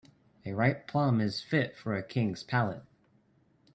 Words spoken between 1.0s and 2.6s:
is fit for a king's